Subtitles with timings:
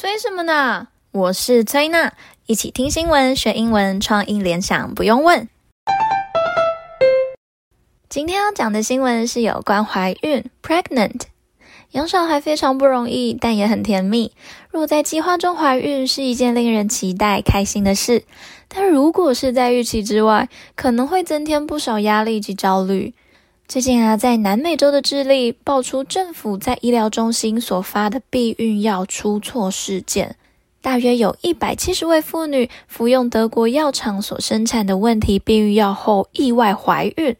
[0.00, 0.86] 催什么呢？
[1.10, 2.12] 我是崔娜，
[2.46, 5.48] 一起听新闻学英文，创意联想不用问。
[8.08, 11.22] 今天要讲的新闻是有关怀孕 （pregnant）。
[11.90, 14.30] 养小孩非常不容易，但也很甜蜜。
[14.70, 18.22] 若在计划中怀孕是一件令人期待、开心的事，
[18.68, 23.14] 但如果是在预期之外，可能会增添不少压力及焦虑。
[23.68, 30.36] 最近啊，在南美洲的智利爆出政府在医疗中心所发的避孕药出错事件，
[30.80, 37.36] 大约有一百七十位妇女服用德国药厂所生产的问题避孕药后意外怀孕。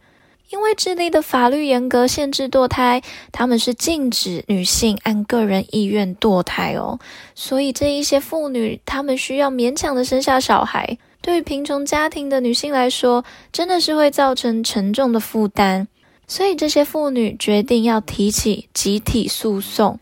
[0.51, 3.01] 因为智利的法律严格限制堕胎，
[3.33, 6.99] 他们是禁止女性按个人意愿堕胎哦，
[7.35, 15.89] 所以这一些妇女，她们需要勉强的生下小孩，对于贫穷家庭的女性来说，真的是会造成沉重的负担。
[16.29, 19.99] 所以这些妇女决定要提起集体诉讼。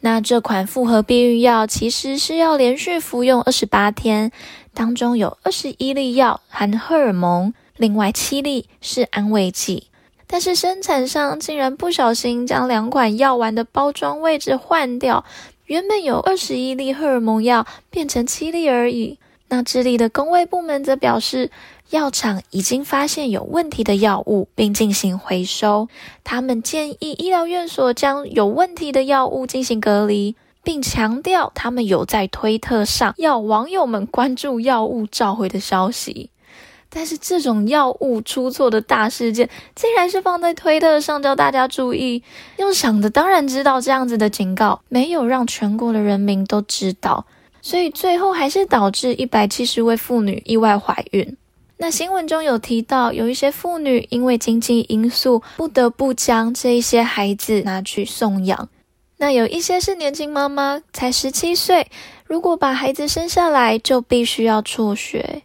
[0.00, 4.30] 那这款复合避孕药其实是要连续服用二十八天，
[4.74, 9.88] 当中有二十一粒药含荷尔蒙，另外七粒是安慰剂。
[10.28, 15.24] 但是生产商竟然不小心将两款药丸的包装位置换掉，
[15.64, 19.18] 原本有二十一粒荷尔蒙药变成七粒而已。
[19.48, 21.50] 那智利的工卫部门则表示，
[21.90, 25.88] 药厂已经发现有问题的药物，并进行回收。
[26.24, 36.30] 他们建议医疗院所将有问题的药物进行隔离，并强调他们有在推特上要网友们关注药物召回的消息。
[36.88, 42.22] 但是这种药物出错的大事件，竟然是放在推特上叫大家注意。
[42.58, 47.26] 用想的当然知道这样子的警告，没有让全国的人民都知道，
[47.62, 51.36] 所以最后还是导致一百七十位妇女意外怀孕。
[51.78, 58.68] 那新闻中有提到，有一些妇女因为经济因素，不得不将这一些孩子拿去送养。
[59.18, 61.90] 那有一些是年轻妈妈，才十七岁，
[62.24, 65.42] 如果把孩子生下来，就必须要辍学。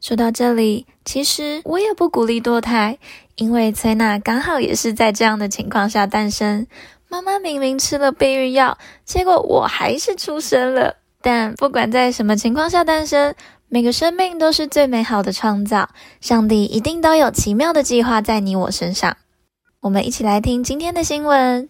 [0.00, 2.98] 说到这里，其实我也不鼓励堕胎，
[3.34, 6.66] 因为崔娜刚好也是在这样的情况下诞生。
[7.08, 10.96] 妈妈明明吃了避孕药，结果我还是出生了。
[11.22, 13.34] 但不管在什么情况下诞生，
[13.69, 15.89] 每个生命都是最美好的创造，
[16.19, 19.17] 上帝一定都有奇妙的计划在你我身上。
[19.79, 21.69] 我们一起来听今天的新闻。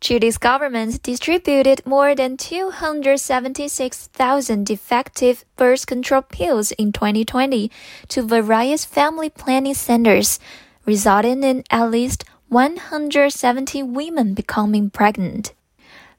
[0.00, 7.68] Chile's government distributed more than 276,000 defective birth control pills in 2020
[8.08, 10.38] to various family planning centers,
[10.86, 15.52] resulting in at least 170 women becoming pregnant.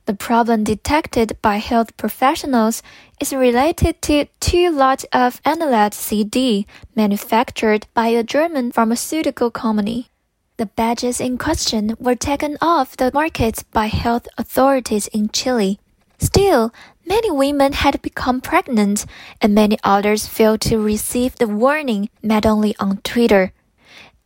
[0.07, 2.83] The problem detected by health professionals
[3.21, 10.11] is related to two lots of Enalate CD manufactured by a German pharmaceutical company.
[10.59, 15.81] The badges in question were taken off the market by health authorities in Chile.
[16.19, 16.73] Still,
[17.07, 19.07] many women had become pregnant,
[19.41, 23.53] and many others failed to receive the warning made only on Twitter.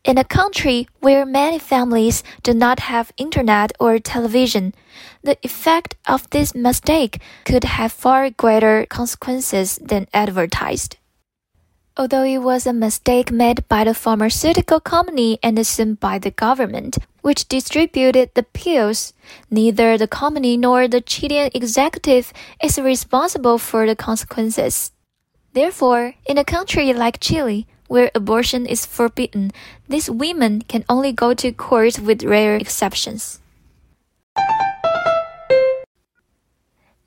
[0.08, 4.72] In a country where many families do not have internet or television,
[5.22, 10.96] the effect of this mistake could have far greater consequences than advertised.
[11.94, 16.96] Although it was a mistake made by the pharmaceutical company and assumed by the government,
[17.20, 19.12] which distributed the pills,
[19.50, 22.32] neither the company nor the Chilean executive
[22.62, 24.90] is responsible for the consequences.
[25.52, 29.51] Therefore, in a country like Chile, where abortion is forbidden,
[29.87, 33.35] these women can only go to court with rare exceptions.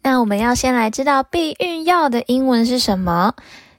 [0.03, 3.35] 那我们要先来知道避孕药的英文是什么？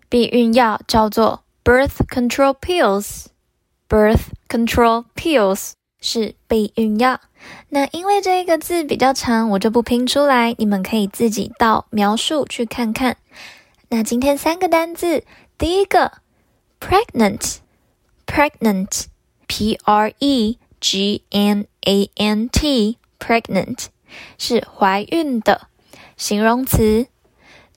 [0.09, 7.22] 避孕药叫做 birth control pills。birth control pills 是避孕药。
[7.69, 13.16] 那因为这一个字比较长，我就不拼出来，你们可以自己到描述去看看。
[13.88, 15.23] 那今天三个单字，
[15.57, 16.11] 第一个。
[16.81, 17.59] Pregnant,
[18.25, 19.07] pregnant,
[19.47, 20.57] P-R-E-G-N-A-N-T,
[23.19, 23.85] pregnant
[24.38, 25.67] 是怀孕的
[26.16, 27.08] 形容词。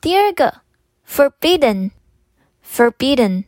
[0.00, 0.60] 第二个，
[1.08, 1.90] forbidden,
[2.64, 3.44] forbidden,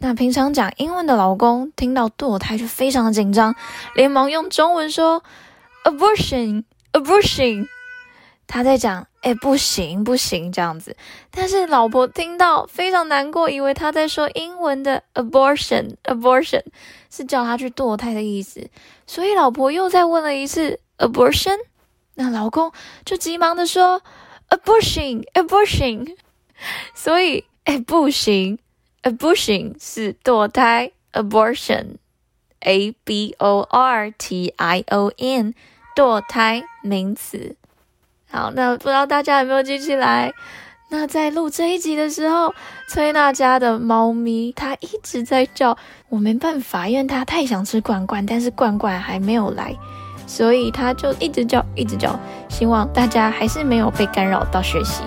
[0.00, 3.56] 那平常讲英文的老公听到堕胎就非常的紧张，
[3.94, 5.24] 连忙用中文说
[5.84, 7.66] ：“abortion，abortion。”
[8.46, 10.96] 他在讲：“哎，不行，不行，这样子。”
[11.30, 16.62] 但是老婆听到非常难过，以为他在说英文的 “abortion”，“abortion”
[17.10, 18.70] 是叫他去堕胎的意思，
[19.06, 21.58] 所以老婆又再问了一次 “abortion”，
[22.14, 22.72] 那老公
[23.04, 24.00] 就急忙的说
[24.48, 26.14] ：“abortion，abortion。”
[26.94, 28.60] 所以，哎，不行。
[29.08, 35.54] Abortion 是堕胎，abortion，a b o r t i o n，
[35.96, 37.56] 堕胎名词。
[38.30, 40.34] 好，那不知道大家有没有记起来？
[40.90, 42.54] 那在录这一集的时候，
[42.90, 45.78] 崔娜家的猫咪它一直在叫，
[46.10, 49.74] 我没办法，因为它太想吃罐罐，但是罐罐还没有来，
[50.26, 52.18] 所以它就一直叫，一直叫。
[52.50, 55.02] 希望大家还是没有被干扰到学习。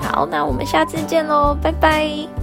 [0.00, 2.35] 好，那我们下次见喽，拜拜。